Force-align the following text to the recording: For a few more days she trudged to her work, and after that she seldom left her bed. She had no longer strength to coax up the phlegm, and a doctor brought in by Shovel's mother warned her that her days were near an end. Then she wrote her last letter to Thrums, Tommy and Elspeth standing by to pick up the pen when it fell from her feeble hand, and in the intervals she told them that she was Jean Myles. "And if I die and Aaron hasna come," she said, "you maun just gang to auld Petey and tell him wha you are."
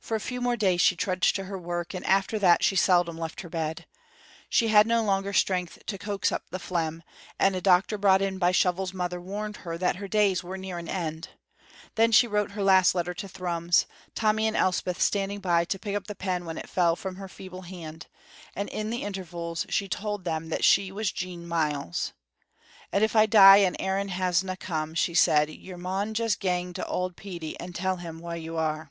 For 0.00 0.14
a 0.14 0.20
few 0.20 0.40
more 0.40 0.56
days 0.56 0.80
she 0.80 0.96
trudged 0.96 1.36
to 1.36 1.44
her 1.44 1.58
work, 1.58 1.92
and 1.92 2.06
after 2.06 2.38
that 2.38 2.62
she 2.64 2.76
seldom 2.76 3.18
left 3.18 3.42
her 3.42 3.50
bed. 3.50 3.84
She 4.48 4.68
had 4.68 4.86
no 4.86 5.02
longer 5.02 5.34
strength 5.34 5.80
to 5.84 5.98
coax 5.98 6.32
up 6.32 6.44
the 6.48 6.60
phlegm, 6.60 7.02
and 7.38 7.54
a 7.54 7.60
doctor 7.60 7.98
brought 7.98 8.22
in 8.22 8.38
by 8.38 8.52
Shovel's 8.52 8.94
mother 8.94 9.20
warned 9.20 9.58
her 9.58 9.76
that 9.76 9.96
her 9.96 10.08
days 10.08 10.42
were 10.42 10.56
near 10.56 10.78
an 10.78 10.88
end. 10.88 11.30
Then 11.96 12.10
she 12.10 12.26
wrote 12.28 12.52
her 12.52 12.62
last 12.62 12.94
letter 12.94 13.12
to 13.14 13.28
Thrums, 13.28 13.84
Tommy 14.14 14.46
and 14.46 14.56
Elspeth 14.56 14.98
standing 15.02 15.40
by 15.40 15.66
to 15.66 15.78
pick 15.78 15.96
up 15.96 16.06
the 16.06 16.14
pen 16.14 16.46
when 16.46 16.56
it 16.56 16.70
fell 16.70 16.96
from 16.96 17.16
her 17.16 17.28
feeble 17.28 17.62
hand, 17.62 18.06
and 18.56 18.70
in 18.70 18.88
the 18.88 19.02
intervals 19.02 19.66
she 19.68 19.88
told 19.88 20.24
them 20.24 20.48
that 20.48 20.64
she 20.64 20.90
was 20.90 21.12
Jean 21.12 21.46
Myles. 21.46 22.14
"And 22.92 23.04
if 23.04 23.14
I 23.14 23.26
die 23.26 23.58
and 23.58 23.76
Aaron 23.78 24.08
hasna 24.08 24.56
come," 24.56 24.94
she 24.94 25.12
said, 25.12 25.50
"you 25.50 25.76
maun 25.76 26.14
just 26.14 26.40
gang 26.40 26.72
to 26.74 26.86
auld 26.86 27.14
Petey 27.16 27.60
and 27.60 27.74
tell 27.74 27.96
him 27.96 28.20
wha 28.20 28.32
you 28.34 28.56
are." 28.56 28.90